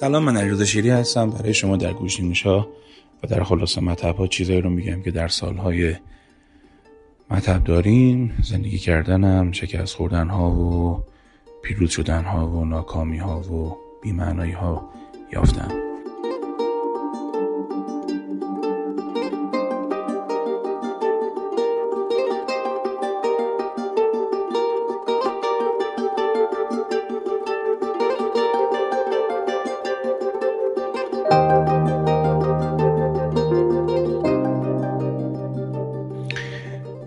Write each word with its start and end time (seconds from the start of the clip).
سلام 0.00 0.24
من 0.24 0.36
علیرضا 0.36 0.64
شیری 0.64 0.90
هستم. 0.90 1.30
برای 1.30 1.54
شما 1.54 1.76
در 1.76 1.92
گوشینشا 1.92 2.60
و 3.22 3.26
در 3.28 3.42
خلاصه 3.42 3.80
مطب 3.80 4.16
ها 4.16 4.26
چیزایی 4.26 4.60
رو 4.60 4.70
میگم 4.70 5.02
که 5.02 5.10
در 5.10 5.28
سالهای 5.28 5.96
مطب 7.30 7.64
داریم. 7.64 8.32
زندگی 8.42 8.78
کردنم 8.78 9.52
شکست 9.52 9.96
خوردن 9.96 10.28
ها 10.28 10.50
و 10.50 11.02
پیروز 11.62 11.90
شدن 11.90 12.24
ها 12.24 12.48
و 12.48 12.64
ناکامی 12.64 13.18
ها 13.18 13.40
و 13.40 13.76
بیمعنایی 14.02 14.52
ها 14.52 14.90
یافتم. 15.32 15.89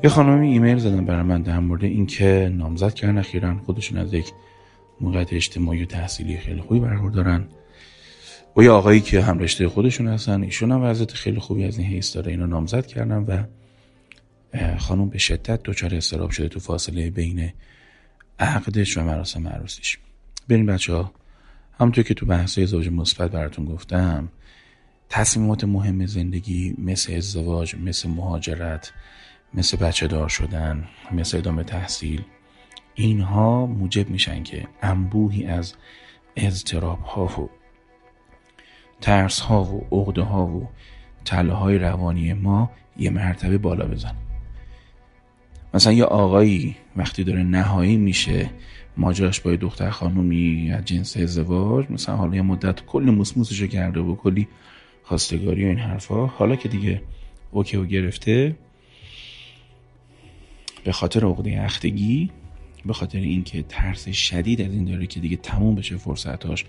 یه 0.04 0.10
خانمی 0.10 0.48
ایمیل 0.48 0.78
زدن 0.78 1.06
برای 1.06 1.22
من 1.22 1.42
در 1.42 1.60
مورد 1.60 1.84
اینکه 1.84 2.52
نامزد 2.54 2.94
کردن 2.94 3.18
اخیرا. 3.18 3.58
خودشون 3.66 3.98
از 3.98 4.14
یک 4.14 4.32
موقعیت 5.02 5.34
اجتماعی 5.34 5.84
و 5.84 5.86
تحصیلی 5.86 6.38
خیلی 6.38 6.62
خوبی 6.62 6.80
برخوردارن. 6.80 7.46
و 8.58 8.64
یه 8.64 8.70
آقایی 8.70 9.02
که 9.02 9.22
هم 9.22 9.40
رشته 9.40 9.68
خودشون 9.68 10.08
هستن 10.08 10.44
ایشون 10.44 10.72
هم 10.72 10.84
وضعیت 10.84 11.14
خیلی 11.14 11.40
خوبی 11.40 11.64
از 11.64 11.78
این 11.78 11.88
حیث 11.88 12.16
داره. 12.16 12.32
اینو 12.32 12.48
نامزد 12.48 12.86
کردن 12.86 13.18
و 13.18 13.44
خانم 14.78 15.10
به 15.10 15.18
شدت 15.18 15.64
دچار 15.64 15.96
استراب 15.96 16.30
شده 16.30 16.48
تو 16.48 16.60
فاصله 16.60 17.10
بین 17.10 17.54
عقدش 18.40 18.98
و 18.98 19.02
مراسم 19.04 19.48
عروسیش. 19.48 19.98
بریم 20.48 20.66
بچه 20.66 20.94
ها 20.94 21.12
همونطور 21.80 22.04
که 22.04 22.14
تو 22.14 22.26
بحث 22.26 22.60
زوج 22.60 22.90
مثبت 22.90 23.32
براتون 23.32 23.66
گفتم 23.66 24.30
تصمیمات 25.10 25.64
مهم 25.64 26.06
زندگی 26.06 26.76
مثل 26.78 27.14
ازدواج 27.14 27.76
مثل 27.76 28.10
مهاجرت 28.10 28.92
مثل 29.54 29.78
بچه 29.78 30.08
دار 30.08 30.30
شدن 30.30 30.88
مثل 31.12 31.38
ادامه 31.38 31.64
تحصیل 31.64 32.22
اینها 32.96 33.66
موجب 33.66 34.10
میشن 34.10 34.44
که 34.44 34.68
انبوهی 34.82 35.46
از 35.46 35.74
اضطراب 36.36 37.02
ها 37.02 37.26
و 37.26 37.50
ترس 39.02 39.40
ها 39.40 39.64
و 39.64 39.88
عقده 39.92 40.22
ها 40.22 40.46
و 40.46 40.70
تله 41.26 41.54
های 41.54 41.78
روانی 41.78 42.34
ما 42.34 42.72
یه 42.98 43.10
مرتبه 43.10 43.58
بالا 43.58 43.86
بزن. 43.86 44.16
مثلا 45.74 45.94
یه 45.94 46.04
آقایی 46.04 46.76
وقتی 46.96 47.24
داره 47.24 47.44
نهایی 47.44 47.98
میشه 47.98 48.50
ماجراش 48.98 49.40
با 49.40 49.56
دختر 49.56 49.90
خانومی 49.90 50.72
از 50.72 50.86
جنس 50.86 51.18
ازدواج 51.18 51.86
مثلا 51.90 52.16
حالا 52.16 52.36
یه 52.36 52.42
مدت 52.42 52.86
کلی 52.86 53.12
موسموسشو 53.12 53.68
کرده 53.68 54.00
و 54.00 54.16
کلی 54.16 54.48
خواستگاری 55.04 55.66
و 55.66 55.68
این 55.68 55.80
حرفا 55.80 56.26
حالا 56.28 56.56
که 56.56 56.70
دیگه 56.70 57.02
اوکی 57.52 57.78
و 57.78 57.86
گرفته 57.86 58.56
به 60.84 60.92
خاطر 60.92 61.26
عقده 61.26 61.62
اختگی 61.62 62.30
به 62.86 62.94
خاطر 62.94 63.18
اینکه 63.18 63.64
ترس 63.64 64.10
شدید 64.10 64.62
از 64.62 64.72
این 64.72 64.86
داره 64.86 65.08
که 65.08 65.20
دیگه 65.20 65.36
تموم 65.36 65.76
بشه 65.76 65.98
فرصتاش 65.98 66.66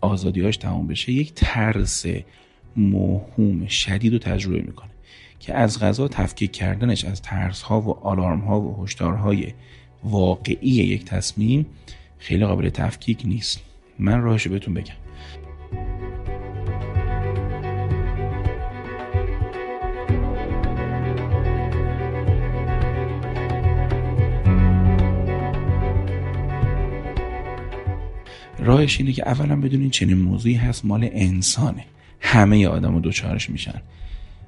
آزادیاش 0.00 0.56
تموم 0.56 0.86
بشه 0.86 1.12
یک 1.12 1.32
ترس 1.34 2.06
موهوم 2.76 3.66
شدید 3.66 4.12
رو 4.12 4.18
تجربه 4.18 4.60
می‌کنه 4.60 4.90
که 5.40 5.54
از 5.54 5.80
غذا 5.80 6.08
تفکیک 6.08 6.52
کردنش 6.52 7.04
از 7.04 7.22
ترس 7.22 7.62
ها 7.62 7.80
و 7.80 8.06
آلارم 8.06 8.40
ها 8.40 8.60
و 8.60 8.84
هشدارهای 8.84 9.52
واقعی 10.04 10.70
یک 10.70 11.04
تصمیم 11.04 11.66
خیلی 12.18 12.46
قابل 12.46 12.68
تفکیک 12.68 13.22
نیست. 13.24 13.60
من 13.98 14.20
راهشو 14.20 14.50
بهتون 14.50 14.74
بگم. 14.74 15.03
راهش 28.74 29.00
اینه 29.00 29.12
که 29.12 29.28
اولا 29.28 29.56
بدونین 29.56 29.90
چنین 29.90 30.18
موضوعی 30.18 30.54
هست 30.54 30.84
مال 30.84 31.08
انسانه. 31.12 31.84
همه 32.20 32.66
آدم 32.66 33.00
دوچارش 33.00 33.50
میشن. 33.50 33.80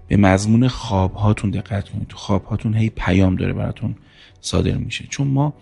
به 0.09 0.17
مضمون 0.17 0.69
خواب 0.69 1.15
هاتون 1.15 1.51
دقت 1.51 1.89
کنید. 1.89 2.09
تو 2.09 2.17
خواب 2.17 2.45
هاتون 2.45 2.75
هی 2.75 2.91
پیام 2.91 3.37
داره 3.37 3.53
براتون 3.53 3.95
صادر 4.41 4.77
میشه. 4.77 5.05
چون 5.09 5.27
ما 5.27 5.55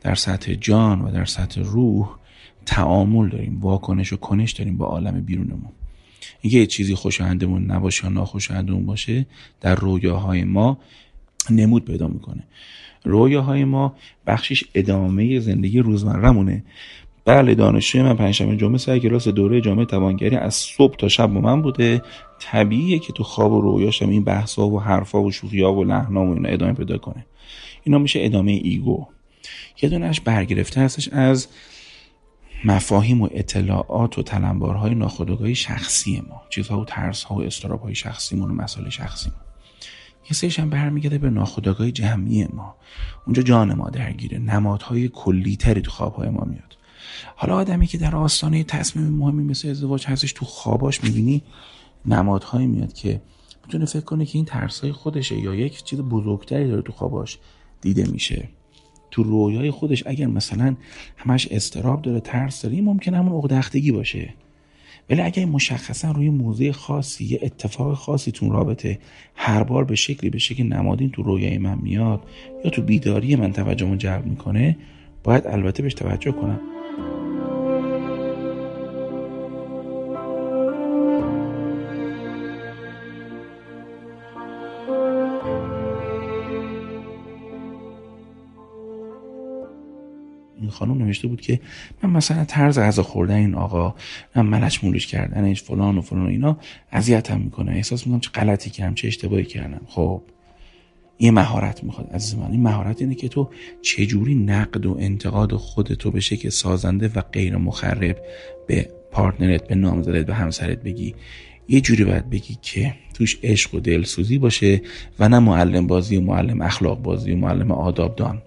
در 0.00 0.14
سطح 0.14 0.54
جان 0.54 1.00
و 1.00 1.10
در 1.10 1.24
سطح 1.24 1.60
روح 1.60 2.08
تعامل 2.66 3.28
داریم 3.28 3.60
واکنش 3.60 4.12
و 4.12 4.16
کنش 4.16 4.52
داریم 4.52 4.76
با 4.76 4.86
عالم 4.86 5.20
بیرونمون. 5.20 5.72
اینکه 6.40 6.58
یه 6.58 6.66
چیزی 6.66 6.94
خوشایندمون 6.94 7.70
نباشه 7.70 8.04
یا 8.04 8.10
ناخوشایندمون 8.10 8.86
باشه 8.86 9.26
در 9.60 9.74
رویاهای 9.74 10.44
ما 10.44 10.78
نمود 11.50 11.84
پیدا 11.84 12.08
می‌کنه. 12.08 12.42
رویاهای 13.04 13.64
ما 13.64 13.96
بخشش 14.26 14.64
ادامه 14.74 15.40
زندگی 15.40 15.78
روزمرهمونه. 15.78 16.64
بله 17.28 17.54
دانشجوی 17.54 18.02
من 18.02 18.16
پنجشنبه 18.16 18.56
جمعه 18.56 18.78
سر 18.78 18.98
کلاس 18.98 19.28
دوره 19.28 19.60
جامعه 19.60 19.84
توانگری 19.84 20.36
از 20.36 20.54
صبح 20.54 20.96
تا 20.96 21.08
شب 21.08 21.26
با 21.26 21.40
من 21.40 21.62
بوده. 21.62 22.02
طبیعیه 22.38 22.98
که 22.98 23.12
تو 23.12 23.22
خواب 23.22 23.52
و 23.52 23.60
رویاشم 23.60 24.08
این 24.08 24.24
بحثا 24.24 24.68
و 24.68 24.80
حرفا 24.80 25.22
و 25.22 25.30
شوخیا 25.30 25.72
و 25.72 25.84
لحنا 25.84 26.26
و 26.26 26.34
اینا 26.34 26.48
ادامه 26.48 26.72
پیدا 26.72 26.98
کنه. 26.98 27.26
اینا 27.84 27.98
میشه 27.98 28.20
ادامه 28.22 28.52
ایگو. 28.52 29.06
یه 29.82 29.88
دونش 29.88 30.20
برگرفته 30.20 30.80
هستش 30.80 31.08
از 31.08 31.48
مفاهیم 32.64 33.22
و 33.22 33.28
اطلاعات 33.30 34.18
و 34.18 34.22
تلمبارهای 34.22 34.94
ناخودآگاه 34.94 35.54
شخصی 35.54 36.22
ما. 36.28 36.42
چیزها 36.50 36.80
و 36.80 36.84
ترسها 36.84 37.34
و 37.34 37.42
استرابهای 37.42 37.94
شخصیمون 37.94 38.50
و 38.50 38.54
مسائل 38.54 38.88
شخصیمون 38.88 39.40
یه 40.24 40.32
سریش 40.32 40.58
هم 40.58 40.70
برمیگرده 40.70 41.18
به 41.18 41.30
ناخودآگاه 41.30 41.90
جمعی 41.90 42.46
ما. 42.52 42.76
اونجا 43.26 43.42
جان 43.42 43.74
ما 43.74 43.90
درگیره. 43.90 44.38
نمادهای 44.38 45.08
کلیتری 45.08 45.80
تو 45.80 45.90
خوابهای 45.90 46.28
ما 46.28 46.44
میاد. 46.44 46.77
حالا 47.36 47.54
آدمی 47.54 47.86
که 47.86 47.98
در 47.98 48.16
آستانه 48.16 48.64
تصمیم 48.64 49.08
مهمی 49.08 49.42
مثل 49.42 49.68
ازدواج 49.68 50.06
هستش 50.06 50.32
تو 50.32 50.44
خواباش 50.44 51.04
می‌بینی 51.04 51.42
نمادهایی 52.06 52.66
میاد 52.66 52.92
که 52.92 53.20
می‌تونه 53.66 53.84
فکر 53.84 54.00
کنه 54.00 54.26
که 54.26 54.38
این 54.38 54.44
ترسای 54.44 54.92
خودشه 54.92 55.38
یا 55.38 55.54
یک 55.54 55.84
چیز 55.84 56.00
بزرگتری 56.00 56.68
داره 56.68 56.82
تو 56.82 56.92
خواباش 56.92 57.38
دیده 57.80 58.04
میشه. 58.10 58.48
تو 59.10 59.22
رویای 59.22 59.70
خودش 59.70 60.02
اگر 60.06 60.26
مثلا 60.26 60.76
همش 61.16 61.48
استراب 61.50 62.02
داره 62.02 62.20
ترس 62.20 62.62
داره 62.62 62.74
این 62.74 62.84
ممکن 62.84 63.14
همون 63.14 63.32
عقدختگی 63.32 63.92
باشه. 63.92 64.34
ولی 65.10 65.20
اگر 65.20 65.44
مشخصا 65.44 66.10
روی 66.10 66.30
موضوع 66.30 66.72
خاصی 66.72 67.24
یه 67.24 67.38
اتفاق 67.42 67.94
خاصی 67.94 68.32
تو 68.32 68.50
رابطه 68.50 68.98
هر 69.34 69.62
بار 69.62 69.84
به 69.84 69.94
شکلی 69.94 70.30
به 70.30 70.38
شکل 70.38 70.62
نمادین 70.62 71.10
تو 71.10 71.22
رویای 71.22 71.58
من 71.58 71.78
میاد 71.82 72.22
یا 72.64 72.70
تو 72.70 72.82
بیداری 72.82 73.36
من 73.36 73.52
توجهمو 73.52 73.96
جلب 73.96 74.26
می‌کنه 74.26 74.76
باید 75.24 75.46
البته 75.46 75.82
بهش 75.82 75.94
توجه 75.94 76.32
کنم. 76.32 76.60
این 90.68 90.76
خانم 90.76 90.98
نوشته 90.98 91.28
بود 91.28 91.40
که 91.40 91.60
من 92.02 92.10
مثلا 92.10 92.44
طرز 92.44 92.78
غذا 92.78 93.02
خوردن 93.02 93.34
این 93.34 93.54
آقا 93.54 93.94
من 94.36 94.46
ملچ 94.46 94.84
مولش 94.84 95.06
کردنش 95.06 95.62
فلان 95.62 95.98
و 95.98 96.00
فلان 96.00 96.26
و 96.26 96.28
اینا 96.28 96.58
اذیتم 96.92 97.40
می‌کنه. 97.40 97.72
احساس 97.72 98.06
می‌کنم 98.06 98.20
چه 98.20 98.30
غلطی 98.30 98.70
کردم 98.70 98.94
چه 98.94 99.08
اشتباهی 99.08 99.44
کردم. 99.44 99.80
خب 99.86 100.22
یه 101.18 101.30
مهارت 101.30 101.84
می‌خواد 101.84 102.08
از 102.10 102.38
من. 102.38 102.50
این 102.50 102.62
مهارت 102.62 103.02
اینه 103.02 103.14
که 103.14 103.28
تو 103.28 103.50
چجوری 103.82 104.34
نقد 104.34 104.86
و 104.86 104.96
انتقاد 105.00 105.54
خودتو 105.54 106.10
به 106.10 106.20
شکل 106.20 106.48
سازنده 106.48 107.10
و 107.14 107.20
غیر 107.20 107.56
مخرب 107.56 108.16
به 108.66 108.88
پارتنرت 109.12 109.68
به 109.68 109.74
نامزدت 109.74 110.26
به 110.26 110.34
همسرت 110.34 110.82
بگی. 110.82 111.14
یه 111.68 111.80
جوری 111.80 112.04
باید 112.04 112.30
بگی 112.30 112.58
که 112.62 112.94
توش 113.14 113.38
عشق 113.42 113.74
و 113.74 113.80
دلسوزی 113.80 114.38
باشه 114.38 114.82
و 115.18 115.28
نه 115.28 115.38
معلم 115.38 115.86
بازی 115.86 116.16
و 116.16 116.20
معلم 116.20 116.60
اخلاق 116.60 117.02
بازی 117.02 117.32
و 117.32 117.36
معلم 117.36 117.70
آداب 117.70 118.16
دان. 118.16 118.42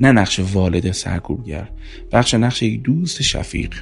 نه 0.00 0.12
نقش 0.12 0.40
والد 0.40 0.92
سرکوبگر 0.92 1.68
بخش 2.12 2.34
نقش 2.34 2.62
یک 2.62 2.82
دوست 2.82 3.22
شفیق. 3.22 3.74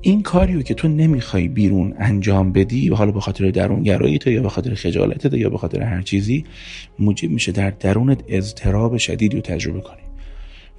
این 0.00 0.22
کاریو 0.22 0.62
که 0.62 0.74
تو 0.74 0.88
نمی‌خوای 0.88 1.48
بیرون 1.48 1.94
انجام 1.98 2.52
بدی 2.52 2.90
و 2.90 2.94
حالا 2.94 3.12
به 3.12 3.20
خاطر 3.20 3.50
درونگرایی 3.50 4.18
تو 4.18 4.30
یا 4.30 4.42
به 4.42 4.48
خاطر 4.48 4.74
خجالتت 4.74 5.32
یا 5.32 5.50
به 5.50 5.58
خاطر 5.58 5.82
هر 5.82 6.02
چیزی 6.02 6.44
موجب 6.98 7.30
میشه 7.30 7.52
در 7.52 7.70
درونت 7.70 8.24
اضطراب 8.28 8.96
شدیدی 8.96 9.36
رو 9.36 9.42
تجربه 9.42 9.80
کنی. 9.80 10.02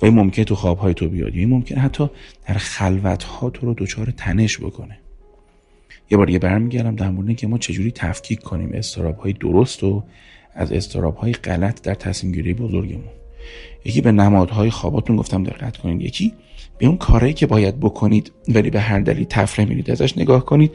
و 0.01 0.05
این 0.05 0.13
ممکن 0.13 0.43
تو 0.43 0.55
خوابهای 0.55 0.93
تو 0.93 1.09
بیاد 1.09 1.35
این 1.35 1.49
ممکن 1.49 1.75
حتی 1.75 2.09
در 2.47 2.53
خلوتها 2.53 3.49
تو 3.49 3.65
رو 3.65 3.73
دچار 3.77 4.13
تنش 4.17 4.57
بکنه. 4.57 4.97
یه 6.11 6.17
بار 6.17 6.29
یه 6.29 6.39
برمیگردم 6.39 6.95
در 6.95 7.09
مورد 7.09 7.35
که 7.35 7.47
ما 7.47 7.57
چجوری 7.57 7.91
تفکیک 7.91 8.39
کنیم 8.39 8.69
استراب 8.73 9.17
های 9.17 9.33
درست 9.33 9.83
و 9.83 10.03
از 10.53 10.71
استراب 10.71 11.15
های 11.15 11.33
غلط 11.33 11.81
در 11.81 11.93
تصمیم 11.93 12.33
گیری 12.33 12.53
بزرگمون. 12.53 13.24
یکی 13.85 14.01
به 14.01 14.11
نمادهای 14.11 14.69
خواباتون 14.69 15.15
گفتم 15.15 15.43
دقت 15.43 15.77
کنید. 15.77 16.01
یکی 16.01 16.33
به 16.77 16.85
اون 16.85 16.97
کارهایی 16.97 17.33
که 17.33 17.47
باید 17.47 17.79
بکنید 17.79 18.31
ولی 18.47 18.69
به 18.69 18.79
هر 18.79 18.99
دلیل 18.99 19.25
تفره 19.29 19.65
میرید 19.65 19.91
ازش 19.91 20.17
نگاه 20.17 20.45
کنید 20.45 20.71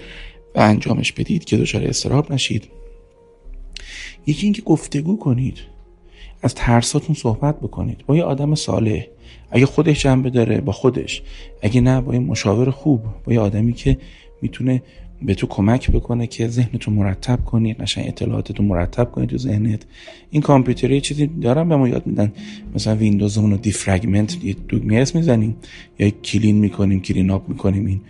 و 0.55 0.61
انجامش 0.61 1.13
بدید 1.13 1.45
که 1.45 1.57
دچار 1.57 1.85
استراب 1.85 2.33
نشید. 2.33 2.69
یکی 4.27 4.47
اینکه 4.47 4.63
گفتگو 4.63 5.19
کنید. 5.19 5.59
از 6.43 6.55
ترساتون 6.55 7.15
صحبت 7.15 7.61
بکنید. 7.61 8.05
با 8.07 8.17
یه 8.17 8.25
آدم 8.25 8.55
صالح. 8.55 9.05
اگه 9.51 9.67
خودش 9.67 10.03
جنبه 10.03 10.31
داره 10.31 10.61
با 10.61 10.73
خودش. 10.73 11.23
اگه 11.63 11.81
نه 11.81 12.01
با 12.01 12.15
یه 12.15 12.21
مشاور 12.21 12.71
خوب. 12.71 13.03
با 13.25 13.33
یه 13.33 13.41
آدمی 13.41 13.73
که 13.73 13.99
می‌تونه 14.43 14.83
به 15.23 15.35
تو 15.35 15.47
کمک 15.47 15.91
بکنه 15.91 16.27
که 16.27 16.49
ذهنتو 16.49 16.91
مرتب 16.91 17.45
کنی 17.45 17.75
قشنگ 17.75 18.09
اطلاعاتتو 18.09 18.63
مرتب 18.63 19.13
کنی 19.13 19.27
تو 19.27 19.39
ذهنت. 19.39 19.83
این 20.31 20.43
کامپیوتری 20.43 21.01
چیزی 21.01 21.27
دارم 21.27 21.69
به 21.69 21.77
ما 21.77 21.89
یاد 21.89 22.07
میدن. 22.07 22.33
مثلا 22.75 22.97
ویندوز 22.97 23.39
رو 23.39 23.57
defragment 23.57 24.45
یه 24.45 24.57
دکمه 24.69 24.97
اس 24.97 25.15
می‌زنیم. 25.15 25.57
یا 25.99 26.11
clean 26.11 26.57
می‌کنیم 26.57 27.01
clean 27.01 27.31
up 27.31 27.49
می‌کنیم. 27.49 27.87
این 27.87 28.01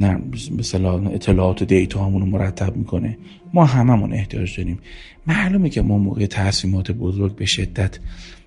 نه 0.00 0.18
مثلا 0.58 1.08
اطلاعات 1.08 1.62
و 1.62 1.64
data 1.64 2.08
رو 2.08 2.26
مرتب 2.26 2.76
می‌کنه. 2.76 3.18
ما 3.54 3.64
هممون 3.64 4.12
احتیاج 4.12 4.56
داریم. 4.56 4.78
معلومه 5.26 5.68
که 5.68 5.82
ما 5.82 5.98
موقع 5.98 6.26
تصمیمات 6.26 6.92
بزرگ 6.92 7.36
به 7.36 7.46
شدت 7.46 7.98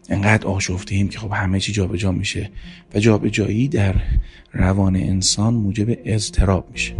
انقدر 0.10 0.48
آشفته 0.48 0.96
ایم 0.96 1.08
که 1.08 1.20
خب 1.20 1.32
همه 1.32 1.60
چی 1.60 1.72
جابجا 1.72 2.12
میشه 2.12 2.50
و 2.96 3.00
جابجایی 3.00 3.68
در 3.68 3.96
روان 4.54 4.96
انسان 4.96 5.54
موجب 5.54 5.98
اضطراب 6.06 6.68
میشه. 6.72 6.94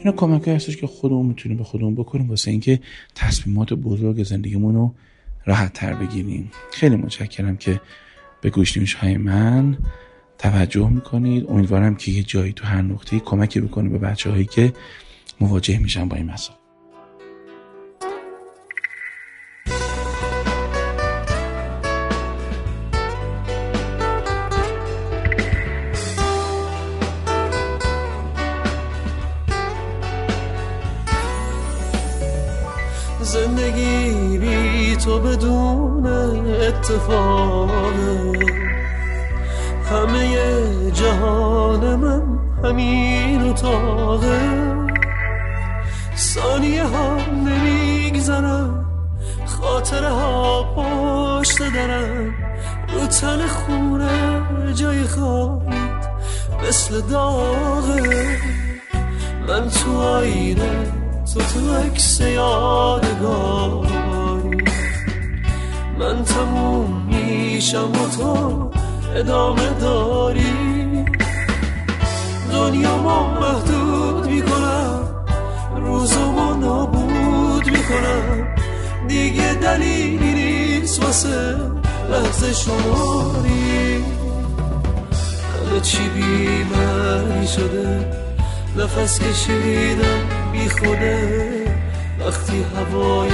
اینا 0.00 0.12
کمک 0.12 0.48
هستش 0.48 0.76
که 0.76 0.86
خودمون 0.86 1.26
می‌تونیم 1.26 1.58
به 1.58 1.64
خودمون 1.64 1.94
بکنیم 1.94 2.28
واسه 2.28 2.50
اینکه 2.50 2.80
تصمیمات 3.14 3.72
بزرگ 3.72 4.22
زندگیمون 4.22 4.74
رو 4.74 4.94
راحت 5.44 5.72
تر 5.72 5.94
بگیریم. 5.94 6.50
خیلی 6.72 6.96
متشکرم 6.96 7.56
که 7.56 7.80
به 8.40 8.50
گوش 8.50 8.94
های 8.94 9.16
من 9.16 9.78
توجه 10.38 10.88
می‌کنید. 10.88 11.46
امیدوارم 11.48 11.94
که 11.94 12.12
یه 12.12 12.22
جایی 12.22 12.52
تو 12.52 12.66
هر 12.66 12.82
نقطه 12.82 13.20
کمکی 13.20 13.60
بکنه 13.60 13.88
به 13.88 13.98
بچه 13.98 14.30
هایی 14.30 14.44
که 14.44 14.72
مواجه 15.40 15.78
میشن 15.78 16.08
با 16.08 16.16
این 16.16 16.26
مسائل. 16.26 16.59
تو 35.04 35.18
بدون 35.18 36.06
اتفاقه 36.46 38.32
همه 39.90 40.90
جهان 40.90 41.94
من 41.94 42.22
همین 42.64 43.42
اتاقه 43.42 44.40
ثانیه 46.16 46.84
ها 46.84 47.16
نمیگذرم 47.46 48.86
خاطره 49.46 50.08
ها 50.08 50.62
پشت 50.62 51.58
درم. 51.58 52.34
رو 52.92 53.06
تن 53.06 53.46
خونه 53.46 54.72
جای 54.74 55.04
خواهید 55.04 56.10
مثل 56.68 57.00
داغه 57.00 58.38
من 59.48 59.68
تو 59.68 60.00
آینه 60.00 60.92
تو 61.34 61.40
تو 61.40 61.74
عکس 61.74 62.20
یادگاری 62.20 63.89
من 66.00 66.24
تموم 66.24 67.06
میشم 67.06 67.92
و 67.92 68.16
تو 68.16 68.70
ادامه 69.14 69.70
داری. 69.80 71.04
دنیا 72.52 72.96
ما 72.96 73.40
محدود 73.40 74.26
می‌کنم 74.30 75.08
روزمو 75.76 76.54
نابود 76.54 77.70
می‌کنم. 77.70 78.48
دیگه 79.08 79.54
دلیلی 79.54 80.34
نیست 80.34 81.04
واسه 81.04 81.56
لحظه 82.10 82.52
شماری. 82.52 84.04
همه 85.54 85.80
چی 85.82 86.08
بیمری 86.08 87.46
شده 87.46 88.10
نفس 88.76 89.20
کشیدم 89.20 90.20
بی 90.52 90.68
خوده 90.68 91.50
وقتی 92.20 92.64
هوای 92.76 93.30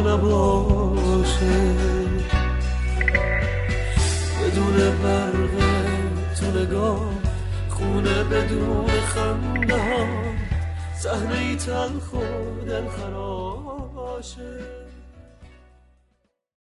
نباشه. 0.00 1.74
بدون 4.42 4.76
برق 5.02 5.54
تو 6.40 6.46
نگاه 6.58 7.10
خونه 7.68 8.24
بدون 8.24 8.86
خنده 8.86 9.74
ها 9.74 10.06
صحنه 10.98 11.38
ای 11.38 11.56
تلخ 11.56 12.12
و 12.12 12.20
دل 12.66 12.88
خراشه 12.88 14.85